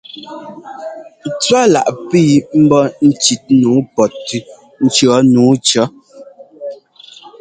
Tswálaʼ 1.41 1.87
pii 2.09 2.33
mbɔ́ 2.63 2.81
ŋ́bɔ́ 2.89 3.07
ŋ́cít 3.07 3.43
nǔu 3.59 3.77
pɔtʉ́ 3.95 4.41
ŋ́cʉ̈ 4.83 5.07
nǔu 5.33 5.51
cʉ̈. 5.67 5.83